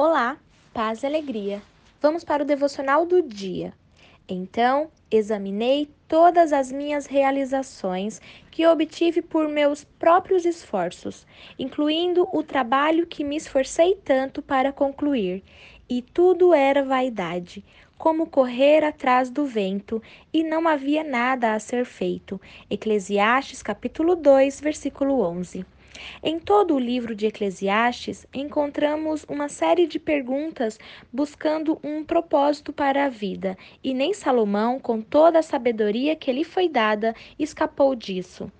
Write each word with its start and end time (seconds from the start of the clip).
Olá, 0.00 0.38
paz 0.72 1.02
e 1.02 1.06
alegria. 1.06 1.60
Vamos 2.00 2.22
para 2.22 2.44
o 2.44 2.46
devocional 2.46 3.04
do 3.04 3.20
dia. 3.20 3.74
Então, 4.28 4.92
examinei 5.10 5.90
todas 6.06 6.52
as 6.52 6.70
minhas 6.70 7.06
realizações 7.06 8.20
que 8.48 8.64
obtive 8.64 9.20
por 9.20 9.48
meus 9.48 9.82
próprios 9.82 10.44
esforços, 10.44 11.26
incluindo 11.58 12.28
o 12.32 12.44
trabalho 12.44 13.08
que 13.08 13.24
me 13.24 13.34
esforcei 13.34 13.96
tanto 13.96 14.40
para 14.40 14.72
concluir, 14.72 15.42
e 15.90 16.00
tudo 16.00 16.54
era 16.54 16.84
vaidade, 16.84 17.64
como 17.96 18.30
correr 18.30 18.84
atrás 18.84 19.30
do 19.30 19.44
vento, 19.46 20.00
e 20.32 20.44
não 20.44 20.68
havia 20.68 21.02
nada 21.02 21.54
a 21.54 21.58
ser 21.58 21.84
feito. 21.84 22.40
Eclesiastes 22.70 23.64
capítulo 23.64 24.14
2, 24.14 24.60
versículo 24.60 25.20
11. 25.22 25.66
Em 26.22 26.38
todo 26.38 26.74
o 26.74 26.78
livro 26.78 27.14
de 27.14 27.26
Eclesiastes, 27.26 28.26
encontramos 28.34 29.24
uma 29.28 29.48
série 29.48 29.86
de 29.86 29.98
perguntas 29.98 30.78
buscando 31.12 31.78
um 31.82 32.04
propósito 32.04 32.72
para 32.72 33.04
a 33.04 33.08
vida, 33.08 33.56
e 33.82 33.94
nem 33.94 34.12
Salomão, 34.12 34.78
com 34.78 35.00
toda 35.00 35.38
a 35.38 35.42
sabedoria 35.42 36.16
que 36.16 36.32
lhe 36.32 36.44
foi 36.44 36.68
dada, 36.68 37.14
escapou 37.38 37.94
disso. 37.94 38.50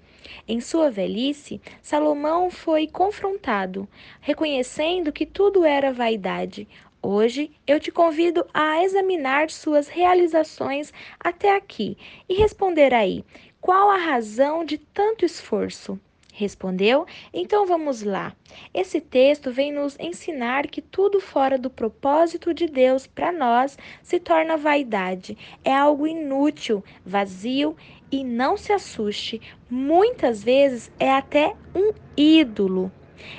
Em 0.47 0.61
sua 0.61 0.91
velhice, 0.91 1.61
Salomão 1.83 2.51
foi 2.51 2.87
confrontado, 2.87 3.89
reconhecendo 4.21 5.13
que 5.13 5.27
tudo 5.27 5.65
era 5.65 5.93
vaidade. 5.93 6.69
Hoje 7.03 7.51
eu 7.67 7.79
te 7.79 7.91
convido 7.93 8.47
a 8.53 8.83
examinar 8.83 9.51
suas 9.51 9.89
realizações 9.89 10.93
até 11.21 11.55
aqui 11.55 11.97
e 12.29 12.35
responder 12.35 12.93
aí: 12.93 13.25
qual 13.61 13.89
a 13.89 13.97
razão 13.97 14.65
de 14.65 14.79
tanto 14.79 15.25
esforço? 15.25 15.99
Respondeu? 16.39 17.05
Então 17.35 17.67
vamos 17.67 18.05
lá. 18.05 18.33
Esse 18.73 19.01
texto 19.01 19.51
vem 19.51 19.73
nos 19.73 19.99
ensinar 19.99 20.69
que 20.69 20.81
tudo 20.81 21.21
fora 21.21 21.59
do 21.59 21.69
propósito 21.69 22.55
de 22.55 22.69
Deus 22.69 23.09
para 23.09 23.33
nós 23.33 23.77
se 24.05 24.21
torna 24.21 24.57
vaidade. 24.57 25.37
É 25.65 25.75
algo 25.75 26.07
inútil, 26.07 26.85
vazio 27.05 27.77
e 28.13 28.23
não 28.23 28.57
se 28.57 28.73
assuste, 28.73 29.41
muitas 29.69 30.45
vezes 30.45 30.93
é 31.01 31.11
até 31.11 31.57
um 31.75 31.93
ídolo. 32.17 32.93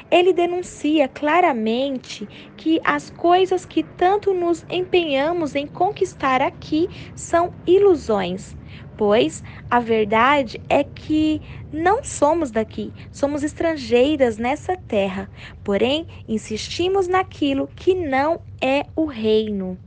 Ele 0.09 0.33
denuncia 0.33 1.07
claramente 1.07 2.29
que 2.55 2.79
as 2.83 3.09
coisas 3.09 3.65
que 3.65 3.83
tanto 3.83 4.33
nos 4.33 4.65
empenhamos 4.69 5.55
em 5.55 5.67
conquistar 5.67 6.41
aqui 6.41 6.87
são 7.15 7.53
ilusões, 7.65 8.55
pois 8.95 9.41
a 9.69 9.79
verdade 9.79 10.61
é 10.69 10.83
que 10.83 11.41
não 11.71 12.03
somos 12.03 12.51
daqui, 12.51 12.93
somos 13.11 13.43
estrangeiras 13.43 14.37
nessa 14.37 14.75
terra, 14.75 15.29
porém 15.63 16.05
insistimos 16.27 17.07
naquilo 17.07 17.67
que 17.75 17.93
não 17.95 18.41
é 18.61 18.85
o 18.95 19.05
reino. 19.05 19.79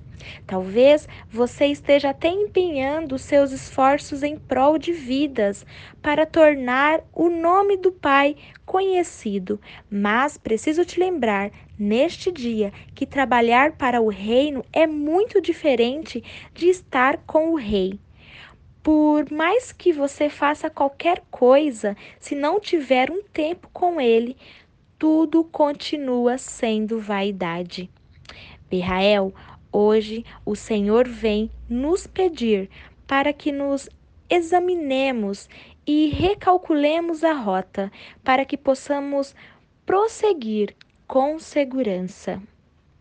Talvez 0.47 1.09
você 1.31 1.67
esteja 1.67 2.11
até 2.11 2.29
empenhando 2.29 3.19
seus 3.19 3.53
esforços 3.53 4.23
em 4.23 4.37
prol 4.37 4.79
de 4.79 4.93
vidas 4.93 5.65
para 6.01 6.27
tornar 6.27 7.01
o 7.13 7.29
nome 7.29 7.77
do 7.77 7.93
Pai 7.93 8.37
conhecido, 8.65 9.61
mas 9.91 10.37
preciso 10.37 10.85
te 10.85 10.99
lembrar 10.99 11.51
neste 11.79 12.31
dia 12.31 12.73
que 12.95 13.07
trabalhar 13.07 13.73
para 13.73 14.01
o 14.01 14.09
reino 14.09 14.65
é 14.73 14.87
muito 14.87 15.41
diferente 15.41 16.23
de 16.55 16.69
estar 16.69 17.19
com 17.19 17.53
o 17.53 17.57
rei. 17.57 17.99
Por 18.83 19.31
mais 19.31 19.71
que 19.71 19.93
você 19.93 20.29
faça 20.29 20.69
qualquer 20.69 21.23
coisa, 21.31 21.97
se 22.19 22.35
não 22.35 22.59
tiver 22.59 23.11
um 23.11 23.23
tempo 23.23 23.69
com 23.73 24.01
ele, 24.01 24.37
tudo 24.99 25.45
continua 25.45 26.39
sendo 26.39 26.99
vaidade. 26.99 27.89
Berrael, 28.69 29.33
Hoje 29.73 30.23
o 30.45 30.55
Senhor 30.55 31.09
vem 31.09 31.51
nos 31.67 32.07
pedir 32.07 32.69
para 33.07 33.33
que 33.33 33.51
nos 33.51 33.89
examinemos 34.29 35.49
e 35.87 36.11
recalculemos 36.11 37.25
a 37.25 37.33
rota, 37.33 37.91
para 38.23 38.45
que 38.45 38.57
possamos 38.59 39.35
prosseguir 39.87 40.77
com 41.07 41.39
segurança. 41.39 42.43